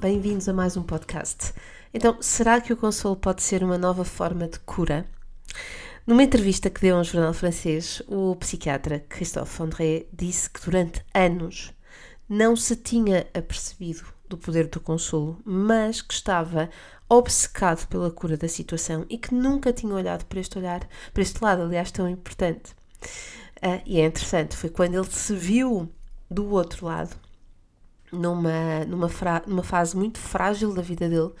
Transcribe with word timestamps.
Bem-vindos 0.00 0.48
a 0.48 0.54
mais 0.54 0.78
um 0.78 0.82
podcast. 0.82 1.52
Então, 1.92 2.16
será 2.22 2.58
que 2.58 2.72
o 2.72 2.76
consolo 2.76 3.16
pode 3.16 3.42
ser 3.42 3.62
uma 3.62 3.76
nova 3.76 4.02
forma 4.02 4.48
de 4.48 4.58
cura? 4.60 5.04
Numa 6.06 6.22
entrevista 6.22 6.70
que 6.70 6.80
deu 6.80 6.96
a 6.96 7.00
um 7.00 7.04
jornal 7.04 7.34
francês, 7.34 8.00
o 8.08 8.34
psiquiatra 8.36 9.04
Christophe 9.10 9.62
André 9.62 10.06
disse 10.10 10.48
que 10.48 10.64
durante 10.64 11.04
anos 11.12 11.74
não 12.26 12.56
se 12.56 12.76
tinha 12.76 13.26
apercebido 13.34 14.06
do 14.26 14.38
poder 14.38 14.68
do 14.68 14.80
consolo, 14.80 15.38
mas 15.44 16.00
que 16.00 16.14
estava 16.14 16.70
obcecado 17.06 17.86
pela 17.86 18.10
cura 18.10 18.38
da 18.38 18.48
situação 18.48 19.04
e 19.06 19.18
que 19.18 19.34
nunca 19.34 19.70
tinha 19.70 19.94
olhado 19.94 20.24
para 20.24 20.40
este 20.40 20.56
olhar, 20.56 20.80
para 21.12 21.22
este 21.22 21.44
lado, 21.44 21.60
aliás, 21.60 21.90
tão 21.90 22.08
importante. 22.08 22.72
Uh, 23.62 23.82
e 23.84 24.00
é 24.00 24.06
interessante, 24.06 24.56
foi 24.56 24.70
quando 24.70 24.94
ele 24.94 25.10
se 25.10 25.34
viu 25.34 25.92
do 26.30 26.48
outro 26.48 26.86
lado 26.86 27.14
numa, 28.12 28.84
numa, 28.86 29.08
numa 29.46 29.62
fase 29.62 29.96
muito 29.96 30.18
frágil 30.18 30.74
da 30.74 30.82
vida 30.82 31.08
dele, 31.08 31.32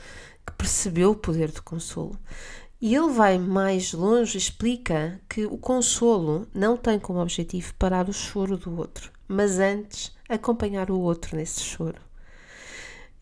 que 0.46 0.52
percebeu 0.52 1.10
o 1.12 1.16
poder 1.16 1.50
do 1.50 1.62
consolo. 1.62 2.18
E 2.80 2.94
ele 2.94 3.10
vai 3.10 3.38
mais 3.38 3.92
longe, 3.92 4.38
explica 4.38 5.20
que 5.28 5.44
o 5.44 5.58
consolo 5.58 6.46
não 6.54 6.76
tem 6.76 6.98
como 6.98 7.20
objetivo 7.20 7.74
parar 7.74 8.08
o 8.08 8.12
choro 8.12 8.56
do 8.56 8.74
outro, 8.74 9.12
mas 9.28 9.58
antes 9.58 10.14
acompanhar 10.28 10.90
o 10.90 10.98
outro 10.98 11.36
nesse 11.36 11.60
choro. 11.60 12.09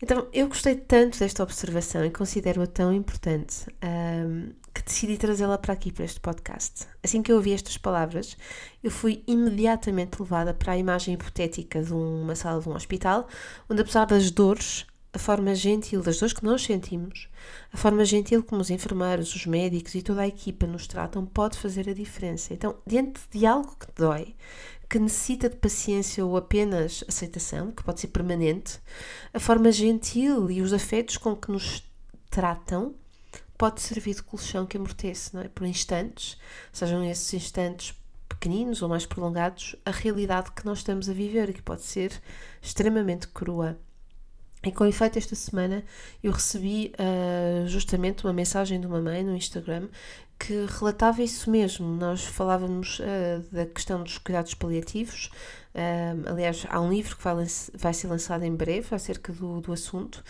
Então, 0.01 0.27
eu 0.31 0.47
gostei 0.47 0.75
tanto 0.75 1.19
desta 1.19 1.43
observação 1.43 2.05
e 2.05 2.09
considero-a 2.09 2.65
tão 2.65 2.93
importante 2.93 3.65
um, 3.83 4.53
que 4.73 4.81
decidi 4.81 5.17
trazê-la 5.17 5.57
para 5.57 5.73
aqui, 5.73 5.91
para 5.91 6.05
este 6.05 6.21
podcast. 6.21 6.87
Assim 7.03 7.21
que 7.21 7.29
eu 7.29 7.35
ouvi 7.35 7.51
estas 7.51 7.77
palavras, 7.77 8.37
eu 8.81 8.89
fui 8.89 9.23
imediatamente 9.27 10.17
levada 10.17 10.53
para 10.53 10.73
a 10.73 10.77
imagem 10.77 11.15
hipotética 11.15 11.83
de 11.83 11.93
uma 11.93 12.33
sala 12.33 12.61
de 12.61 12.69
um 12.69 12.75
hospital, 12.75 13.27
onde, 13.69 13.81
apesar 13.81 14.05
das 14.05 14.31
dores, 14.31 14.85
a 15.11 15.17
forma 15.17 15.55
gentil, 15.55 16.01
das 16.01 16.19
dores 16.19 16.33
que 16.33 16.43
nós 16.43 16.63
sentimos, 16.63 17.27
a 17.73 17.77
forma 17.77 18.05
gentil 18.05 18.43
como 18.43 18.61
os 18.61 18.69
enfermeiros, 18.69 19.33
os 19.35 19.45
médicos 19.45 19.95
e 19.95 20.01
toda 20.01 20.21
a 20.21 20.27
equipa 20.27 20.67
nos 20.67 20.85
tratam 20.85 21.25
pode 21.25 21.57
fazer 21.57 21.89
a 21.89 21.93
diferença. 21.93 22.53
Então, 22.53 22.77
diante 22.85 23.21
de 23.31 23.45
algo 23.45 23.75
que 23.75 23.87
dói, 23.95 24.35
que 24.87 24.99
necessita 24.99 25.49
de 25.49 25.55
paciência 25.55 26.25
ou 26.25 26.37
apenas 26.37 27.03
aceitação, 27.07 27.71
que 27.71 27.83
pode 27.83 27.99
ser 27.99 28.07
permanente, 28.07 28.79
a 29.33 29.39
forma 29.39 29.71
gentil 29.71 30.49
e 30.49 30.61
os 30.61 30.73
afetos 30.73 31.17
com 31.17 31.35
que 31.35 31.51
nos 31.51 31.83
tratam 32.29 32.95
pode 33.57 33.81
servir 33.81 34.15
de 34.15 34.23
colchão 34.23 34.65
que 34.65 34.77
amortece, 34.77 35.35
não 35.35 35.41
é? 35.41 35.47
Por 35.47 35.65
instantes, 35.65 36.37
sejam 36.71 37.03
esses 37.03 37.33
instantes 37.33 37.93
pequeninos 38.27 38.81
ou 38.81 38.87
mais 38.87 39.05
prolongados, 39.05 39.75
a 39.85 39.91
realidade 39.91 40.51
que 40.51 40.65
nós 40.65 40.79
estamos 40.79 41.09
a 41.09 41.13
viver, 41.13 41.51
que 41.51 41.61
pode 41.61 41.81
ser 41.81 42.11
extremamente 42.61 43.27
crua. 43.27 43.77
E 44.63 44.71
com 44.71 44.85
efeito, 44.85 45.17
esta 45.17 45.35
semana 45.35 45.83
eu 46.21 46.31
recebi 46.31 46.91
uh, 46.95 47.67
justamente 47.67 48.25
uma 48.25 48.33
mensagem 48.33 48.79
de 48.79 48.87
uma 48.87 49.01
mãe 49.01 49.23
no 49.23 49.35
Instagram 49.35 49.87
que 50.39 50.65
relatava 50.79 51.21
isso 51.21 51.51
mesmo. 51.51 51.85
Nós 51.87 52.23
falávamos 52.25 52.99
uh, 52.99 53.43
da 53.51 53.65
questão 53.65 54.01
dos 54.01 54.17
cuidados 54.17 54.53
paliativos. 54.53 55.29
Uh, 55.75 56.29
aliás, 56.29 56.65
há 56.69 56.79
um 56.79 56.89
livro 56.89 57.15
que 57.15 57.23
vai, 57.23 57.35
vai, 57.75 57.93
ser 57.93 58.07
lançado 58.07 58.43
em 58.43 58.55
breve 58.55 58.95
acerca 58.95 59.31
do, 59.31 59.61
do 59.61 59.71
assunto, 59.71 60.23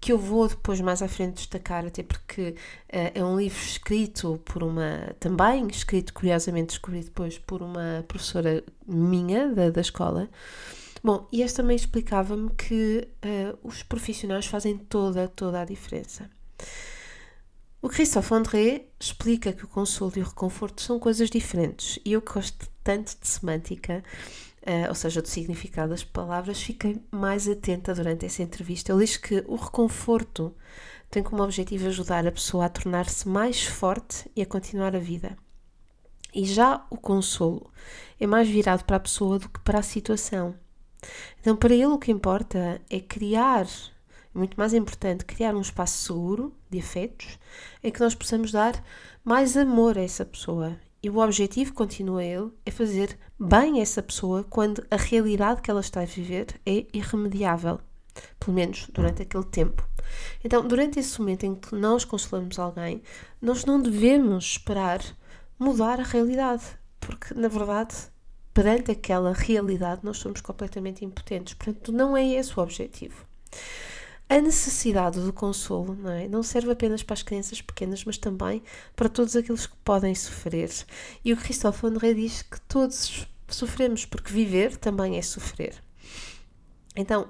que 0.00 0.12
eu 0.12 0.18
vou 0.18 0.46
depois 0.46 0.80
mais 0.80 1.02
à 1.02 1.08
frente 1.08 1.36
destacar, 1.36 1.84
até 1.86 2.02
porque 2.02 2.50
uh, 2.50 3.10
é 3.14 3.24
um 3.24 3.36
livro 3.36 3.58
escrito 3.58 4.40
por 4.44 4.62
uma, 4.62 5.14
também 5.18 5.66
escrito, 5.68 6.12
curiosamente, 6.12 6.68
descobri 6.68 7.00
depois 7.00 7.38
por 7.38 7.62
uma 7.62 8.04
professora 8.06 8.62
minha 8.86 9.48
da, 9.48 9.70
da 9.70 9.80
escola. 9.80 10.28
Bom, 11.04 11.28
e 11.30 11.42
esta 11.42 11.62
também 11.62 11.76
explicava-me 11.76 12.48
que 12.56 13.06
os 13.62 13.82
profissionais 13.82 14.46
fazem 14.46 14.78
toda, 14.78 15.28
toda 15.28 15.60
a 15.60 15.64
diferença. 15.66 16.30
O 17.84 17.88
Christophe 17.90 18.32
André 18.32 18.86
explica 18.98 19.52
que 19.52 19.66
o 19.66 19.68
consolo 19.68 20.14
e 20.16 20.20
o 20.20 20.24
reconforto 20.24 20.80
são 20.80 20.98
coisas 20.98 21.28
diferentes 21.28 21.98
e 22.02 22.14
eu 22.14 22.22
que 22.22 22.32
gosto 22.32 22.66
tanto 22.82 23.14
de 23.20 23.28
semântica, 23.28 24.02
uh, 24.62 24.88
ou 24.88 24.94
seja, 24.94 25.20
do 25.20 25.28
significado 25.28 25.90
das 25.90 26.02
palavras, 26.02 26.62
fiquei 26.62 26.98
mais 27.10 27.46
atenta 27.46 27.94
durante 27.94 28.24
essa 28.24 28.42
entrevista. 28.42 28.90
Ele 28.90 29.04
diz 29.04 29.18
que 29.18 29.44
o 29.46 29.56
reconforto 29.56 30.56
tem 31.10 31.22
como 31.22 31.42
objetivo 31.42 31.88
ajudar 31.88 32.26
a 32.26 32.32
pessoa 32.32 32.64
a 32.64 32.70
tornar-se 32.70 33.28
mais 33.28 33.62
forte 33.62 34.30
e 34.34 34.40
a 34.40 34.46
continuar 34.46 34.96
a 34.96 34.98
vida. 34.98 35.36
E 36.32 36.46
já 36.46 36.86
o 36.88 36.96
consolo 36.96 37.70
é 38.18 38.26
mais 38.26 38.48
virado 38.48 38.82
para 38.86 38.96
a 38.96 39.00
pessoa 39.00 39.38
do 39.38 39.50
que 39.50 39.60
para 39.60 39.80
a 39.80 39.82
situação. 39.82 40.54
Então, 41.40 41.56
para 41.56 41.74
ele, 41.74 41.86
o 41.86 41.98
que 41.98 42.10
importa 42.10 42.80
é 42.90 43.00
criar 43.00 43.66
muito 44.34 44.56
mais 44.56 44.74
importante 44.74 45.24
criar 45.24 45.54
um 45.54 45.60
espaço 45.60 45.98
seguro 45.98 46.52
de 46.68 46.80
afetos 46.80 47.38
em 47.82 47.90
que 47.92 48.00
nós 48.00 48.14
possamos 48.14 48.50
dar 48.50 48.82
mais 49.24 49.56
amor 49.56 49.96
a 49.96 50.02
essa 50.02 50.24
pessoa. 50.24 50.76
E 51.02 51.08
o 51.08 51.18
objetivo, 51.18 51.72
continua 51.72 52.24
ele, 52.24 52.50
é 52.66 52.70
fazer 52.70 53.18
bem 53.38 53.78
a 53.78 53.82
essa 53.82 54.02
pessoa 54.02 54.42
quando 54.42 54.84
a 54.90 54.96
realidade 54.96 55.62
que 55.62 55.70
ela 55.70 55.80
está 55.80 56.00
a 56.00 56.06
viver 56.06 56.60
é 56.66 56.86
irremediável, 56.92 57.78
pelo 58.40 58.54
menos 58.54 58.88
durante 58.92 59.22
aquele 59.22 59.44
tempo. 59.44 59.86
Então, 60.42 60.66
durante 60.66 60.98
esse 60.98 61.18
momento 61.20 61.44
em 61.44 61.54
que 61.54 61.74
nós 61.74 62.04
consolamos 62.04 62.58
alguém, 62.58 63.02
nós 63.40 63.64
não 63.64 63.80
devemos 63.80 64.44
esperar 64.52 65.00
mudar 65.58 66.00
a 66.00 66.04
realidade, 66.04 66.64
porque 66.98 67.34
na 67.34 67.48
verdade, 67.48 67.94
perante 68.54 68.92
aquela 68.92 69.32
realidade, 69.32 70.02
nós 70.04 70.18
somos 70.18 70.40
completamente 70.40 71.04
impotentes. 71.04 71.54
Portanto, 71.54 71.92
não 71.92 72.16
é 72.16 72.24
esse 72.24 72.58
o 72.58 72.62
objetivo. 72.62 73.26
A 74.28 74.40
necessidade 74.40 75.20
do 75.20 75.32
consolo 75.32 75.94
não, 75.94 76.10
é? 76.10 76.28
não 76.28 76.42
serve 76.42 76.70
apenas 76.70 77.02
para 77.02 77.14
as 77.14 77.22
crianças 77.22 77.60
pequenas, 77.60 78.04
mas 78.04 78.16
também 78.16 78.62
para 78.96 79.08
todos 79.08 79.36
aqueles 79.36 79.66
que 79.66 79.76
podem 79.84 80.14
sofrer. 80.14 80.70
E 81.24 81.32
o 81.32 81.36
Christophe 81.36 81.86
André 81.86 82.14
diz 82.14 82.42
que 82.42 82.60
todos 82.62 83.26
sofremos, 83.48 84.06
porque 84.06 84.32
viver 84.32 84.76
também 84.76 85.18
é 85.18 85.22
sofrer. 85.22 85.74
Então, 86.96 87.28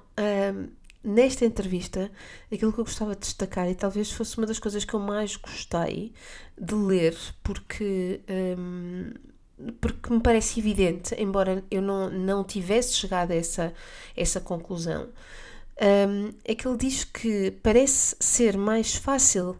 hum, 0.54 0.68
nesta 1.02 1.44
entrevista, 1.44 2.12
aquilo 2.52 2.72
que 2.72 2.80
eu 2.80 2.84
gostava 2.84 3.14
de 3.14 3.22
destacar, 3.22 3.68
e 3.68 3.74
talvez 3.74 4.12
fosse 4.12 4.36
uma 4.38 4.46
das 4.46 4.58
coisas 4.58 4.84
que 4.84 4.94
eu 4.94 5.00
mais 5.00 5.36
gostei 5.36 6.12
de 6.60 6.74
ler, 6.74 7.16
porque. 7.42 8.20
Hum, 8.28 9.14
porque 9.80 10.12
me 10.12 10.20
parece 10.20 10.58
evidente, 10.58 11.14
embora 11.18 11.64
eu 11.70 11.80
não, 11.80 12.10
não 12.10 12.44
tivesse 12.44 12.94
chegado 12.94 13.30
a 13.30 13.34
essa, 13.34 13.72
essa 14.16 14.40
conclusão, 14.40 15.08
um, 15.80 16.32
é 16.44 16.54
que 16.54 16.66
ele 16.66 16.76
diz 16.76 17.04
que 17.04 17.50
parece 17.62 18.16
ser 18.20 18.56
mais 18.56 18.94
fácil 18.94 19.56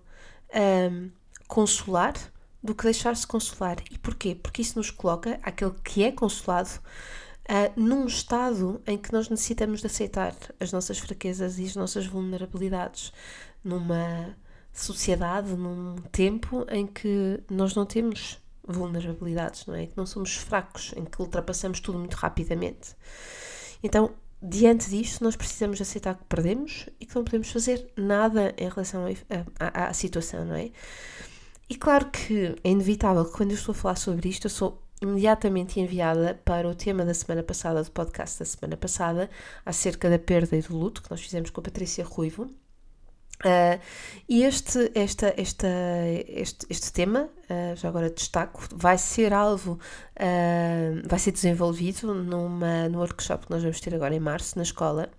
um, 0.90 1.10
consolar 1.46 2.14
do 2.62 2.74
que 2.74 2.84
deixar-se 2.84 3.26
consolar. 3.26 3.76
E 3.90 3.98
porquê? 3.98 4.34
Porque 4.34 4.62
isso 4.62 4.78
nos 4.78 4.90
coloca, 4.90 5.38
aquele 5.42 5.74
que 5.84 6.02
é 6.02 6.10
consolado, 6.10 6.70
uh, 6.70 7.72
num 7.80 8.06
estado 8.06 8.80
em 8.86 8.96
que 8.96 9.12
nós 9.12 9.28
necessitamos 9.28 9.80
de 9.80 9.86
aceitar 9.86 10.34
as 10.58 10.72
nossas 10.72 10.98
fraquezas 10.98 11.58
e 11.58 11.64
as 11.64 11.76
nossas 11.76 12.06
vulnerabilidades, 12.06 13.12
numa 13.62 14.36
sociedade, 14.72 15.54
num 15.54 15.96
tempo 16.10 16.66
em 16.70 16.86
que 16.86 17.40
nós 17.50 17.74
não 17.74 17.86
temos 17.86 18.38
vulnerabilidades, 18.66 19.66
não 19.66 19.74
é? 19.74 19.86
Que 19.86 19.96
não 19.96 20.06
somos 20.06 20.34
fracos, 20.34 20.92
em 20.96 21.04
que 21.04 21.20
ultrapassamos 21.20 21.80
tudo 21.80 21.98
muito 21.98 22.14
rapidamente. 22.14 22.94
Então, 23.82 24.12
diante 24.42 24.90
disto, 24.90 25.22
nós 25.22 25.36
precisamos 25.36 25.80
aceitar 25.80 26.14
que 26.14 26.24
perdemos 26.24 26.88
e 27.00 27.06
que 27.06 27.14
não 27.14 27.24
podemos 27.24 27.50
fazer 27.50 27.90
nada 27.96 28.54
em 28.56 28.68
relação 28.68 29.04
à 29.58 29.92
situação, 29.92 30.44
não 30.44 30.54
é? 30.54 30.70
E 31.68 31.74
claro 31.74 32.10
que 32.10 32.54
é 32.62 32.70
inevitável 32.70 33.24
que 33.24 33.32
quando 33.32 33.50
eu 33.52 33.56
estou 33.56 33.72
a 33.72 33.76
falar 33.76 33.96
sobre 33.96 34.28
isto, 34.28 34.46
eu 34.46 34.50
sou 34.50 34.82
imediatamente 35.00 35.80
enviada 35.80 36.40
para 36.44 36.68
o 36.68 36.74
tema 36.74 37.04
da 37.04 37.14
semana 37.14 37.42
passada, 37.42 37.82
do 37.82 37.90
podcast 37.90 38.38
da 38.38 38.44
semana 38.44 38.76
passada, 38.76 39.30
acerca 39.64 40.08
da 40.10 40.18
perda 40.18 40.56
e 40.56 40.62
do 40.62 40.76
luto, 40.76 41.02
que 41.02 41.10
nós 41.10 41.20
fizemos 41.20 41.50
com 41.50 41.60
a 41.60 41.64
Patrícia 41.64 42.04
Ruivo. 42.04 42.50
Uh, 43.40 43.80
e 44.28 44.44
este, 44.44 44.90
esta, 44.94 45.34
esta, 45.36 45.68
este, 46.26 46.66
este 46.70 46.92
tema, 46.92 47.28
uh, 47.50 47.76
já 47.76 47.88
agora 47.88 48.08
destaco, 48.08 48.62
vai 48.72 48.96
ser 48.96 49.32
alvo, 49.32 49.72
uh, 49.72 51.08
vai 51.08 51.18
ser 51.18 51.32
desenvolvido 51.32 52.14
numa, 52.14 52.88
no 52.88 52.98
workshop 52.98 53.46
que 53.46 53.50
nós 53.50 53.62
vamos 53.62 53.80
ter 53.80 53.94
agora 53.94 54.14
em 54.14 54.20
março, 54.20 54.56
na 54.56 54.62
escola. 54.62 55.10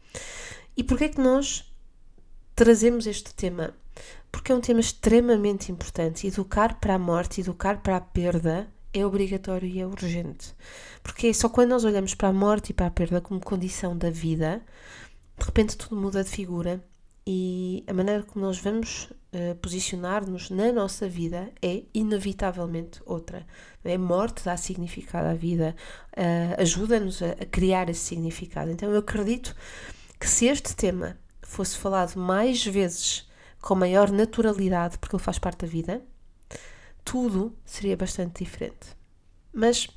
E 0.75 0.83
porquê 0.83 1.05
é 1.05 1.09
que 1.09 1.21
nós 1.21 1.71
trazemos 2.55 3.05
este 3.05 3.33
tema 3.33 3.73
porque 4.31 4.51
é 4.51 4.55
um 4.55 4.59
tema 4.59 4.81
extremamente 4.81 5.71
importante. 5.71 6.27
Educar 6.27 6.79
para 6.79 6.95
a 6.95 6.99
morte, 6.99 7.39
educar 7.39 7.81
para 7.81 7.95
a 7.95 8.01
perda 8.01 8.67
é 8.93 9.05
obrigatório 9.05 9.67
e 9.67 9.79
é 9.79 9.87
urgente. 9.87 10.53
Porque 11.01 11.33
só 11.33 11.47
quando 11.47 11.69
nós 11.69 11.85
olhamos 11.85 12.13
para 12.13 12.29
a 12.29 12.33
morte 12.33 12.71
e 12.71 12.73
para 12.73 12.87
a 12.87 12.91
perda 12.91 13.21
como 13.21 13.39
condição 13.39 13.97
da 13.97 14.09
vida, 14.09 14.61
de 15.37 15.45
repente 15.45 15.77
tudo 15.77 15.95
muda 15.95 16.21
de 16.21 16.29
figura 16.29 16.83
e 17.27 17.83
a 17.87 17.93
maneira 17.93 18.21
como 18.23 18.45
nós 18.45 18.59
vamos 18.59 19.05
uh, 19.05 19.55
posicionar-nos 19.61 20.51
na 20.51 20.71
nossa 20.71 21.09
vida 21.09 21.51
é 21.61 21.83
inevitavelmente 21.93 23.01
outra. 23.05 23.45
A 23.83 23.97
morte 23.97 24.45
dá 24.45 24.55
significado 24.55 25.27
à 25.27 25.33
vida, 25.33 25.75
uh, 26.11 26.61
ajuda-nos 26.61 27.23
a, 27.23 27.31
a 27.31 27.45
criar 27.45 27.89
esse 27.89 28.01
significado. 28.01 28.69
Então 28.69 28.91
eu 28.91 28.99
acredito 28.99 29.55
que 30.19 30.29
se 30.29 30.45
este 30.45 30.75
tema 30.75 31.17
fosse 31.41 31.77
falado 31.77 32.15
mais 32.15 32.63
vezes 32.63 33.27
com 33.59 33.73
maior 33.73 34.11
naturalidade, 34.11 34.99
porque 34.99 35.15
ele 35.15 35.23
faz 35.23 35.39
parte 35.39 35.65
da 35.65 35.67
vida, 35.67 36.03
tudo 37.03 37.57
seria 37.65 37.97
bastante 37.97 38.43
diferente. 38.43 38.95
Mas 39.51 39.87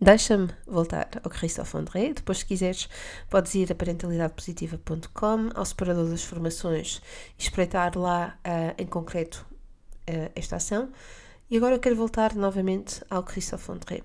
Deixa-me 0.00 0.48
voltar 0.66 1.08
ao 1.22 1.30
Christophe 1.30 1.76
André. 1.76 2.12
Depois, 2.12 2.38
se 2.38 2.46
quiseres, 2.46 2.88
podes 3.30 3.54
ir 3.54 3.70
a 3.70 3.74
parentalidadepositiva.com, 3.74 5.50
ao 5.54 5.64
separador 5.64 6.08
das 6.08 6.22
formações 6.22 7.00
e 7.38 7.42
espreitar 7.42 7.96
lá 7.96 8.38
uh, 8.44 8.82
em 8.82 8.86
concreto 8.86 9.46
uh, 10.08 10.30
esta 10.34 10.56
ação. 10.56 10.90
E 11.50 11.56
agora 11.56 11.76
eu 11.76 11.80
quero 11.80 11.96
voltar 11.96 12.34
novamente 12.34 13.02
ao 13.08 13.22
Christophe 13.22 13.70
André. 13.70 14.02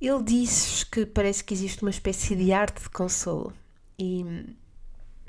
Ele 0.00 0.22
diz 0.22 0.84
que 0.84 1.06
parece 1.06 1.44
que 1.44 1.54
existe 1.54 1.82
uma 1.82 1.90
espécie 1.90 2.34
de 2.34 2.52
arte 2.52 2.82
de 2.82 2.90
consolo. 2.90 3.52
E 3.98 4.24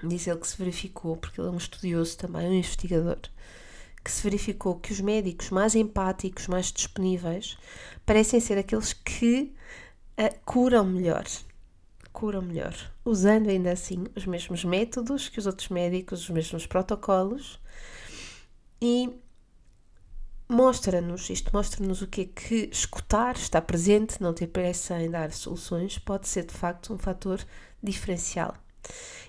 diz 0.04 0.28
ele 0.28 0.40
que 0.40 0.48
se 0.48 0.58
verificou, 0.58 1.18
porque 1.18 1.40
ele 1.40 1.50
é 1.50 1.52
um 1.52 1.58
estudioso 1.58 2.18
também, 2.18 2.48
um 2.48 2.54
investigador, 2.54 3.18
que 4.06 4.12
se 4.12 4.22
verificou 4.22 4.76
que 4.76 4.94
os 4.94 5.02
médicos 5.02 5.50
mais 5.50 5.74
empáticos, 5.74 6.48
mais 6.48 6.72
disponíveis, 6.72 7.58
parecem 8.06 8.40
ser 8.40 8.56
aqueles 8.56 8.94
que 8.94 9.52
uh, 10.20 10.40
curam 10.46 10.86
melhor. 10.86 11.26
Curam 12.14 12.44
melhor, 12.44 12.76
usando 13.04 13.50
ainda 13.50 13.72
assim 13.72 14.06
os 14.16 14.28
mesmos 14.28 14.64
métodos 14.64 15.28
que 15.28 15.40
os 15.40 15.48
outros 15.48 15.70
médicos, 15.70 16.22
os 16.22 16.30
mesmos 16.30 16.68
protocolos, 16.68 17.60
e 18.80 19.10
mostra-nos, 20.48 21.28
isto 21.32 21.50
mostra-nos 21.52 22.04
o 22.04 22.08
que 22.08 22.22
é 22.22 22.26
que 22.26 22.70
escutar, 22.72 23.36
estar 23.36 23.62
presente, 23.64 24.22
não 24.22 24.34
ter 24.34 24.48
pressa 24.48 25.02
em 25.02 25.10
dar 25.10 25.32
soluções, 25.32 25.98
pode 25.98 26.28
ser 26.28 26.46
de 26.46 26.54
facto 26.54 26.94
um 26.94 26.98
fator 27.00 27.44
diferencial. 27.82 28.56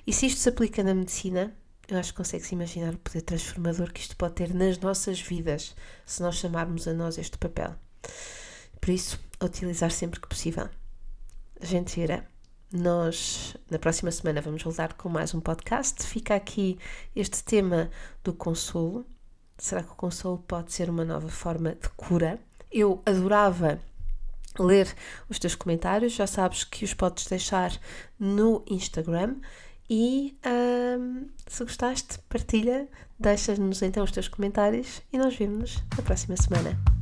E 0.06 0.12
se 0.12 0.26
isto 0.26 0.38
se 0.38 0.50
aplica 0.50 0.84
na 0.84 0.94
medicina, 0.94 1.56
eu 1.88 1.98
acho 1.98 2.12
que 2.12 2.16
consegue-se 2.16 2.54
imaginar 2.54 2.94
o 2.94 2.98
poder 2.98 3.22
transformador 3.22 3.92
que 3.92 4.00
isto 4.00 4.16
pode 4.16 4.34
ter 4.34 4.52
nas 4.52 4.78
nossas 4.78 5.20
vidas, 5.20 5.74
se 6.04 6.22
nós 6.22 6.36
chamarmos 6.36 6.88
a 6.88 6.92
nós 6.92 7.18
este 7.18 7.38
papel. 7.38 7.74
Por 8.80 8.90
isso, 8.90 9.20
utilizar 9.42 9.90
sempre 9.90 10.20
que 10.20 10.28
possível. 10.28 10.68
Gente 11.60 12.00
nós 12.72 13.56
na 13.70 13.78
próxima 13.78 14.10
semana 14.10 14.40
vamos 14.40 14.62
voltar 14.62 14.94
com 14.94 15.08
mais 15.08 15.32
um 15.32 15.40
podcast. 15.40 16.02
Fica 16.04 16.34
aqui 16.34 16.78
este 17.14 17.42
tema 17.42 17.90
do 18.24 18.34
consolo. 18.34 19.06
Será 19.56 19.82
que 19.82 19.92
o 19.92 19.96
consolo 19.96 20.38
pode 20.38 20.72
ser 20.72 20.90
uma 20.90 21.04
nova 21.04 21.28
forma 21.28 21.74
de 21.74 21.88
cura? 21.90 22.38
Eu 22.70 23.00
adorava 23.06 23.80
ler 24.58 24.92
os 25.28 25.38
teus 25.38 25.54
comentários, 25.54 26.12
já 26.12 26.26
sabes 26.26 26.64
que 26.64 26.84
os 26.84 26.92
podes 26.92 27.26
deixar 27.26 27.72
no 28.18 28.64
Instagram 28.68 29.36
e 29.88 30.36
um, 30.98 31.28
se 31.46 31.64
gostaste, 31.64 32.19
partilha, 32.28 32.88
deixa-nos 33.19 33.82
então 33.82 34.04
os 34.04 34.10
teus 34.10 34.28
comentários 34.28 35.02
e 35.12 35.19
nós 35.19 35.37
vemos-nos 35.37 35.82
na 35.96 36.02
próxima 36.02 36.37
semana. 36.37 36.95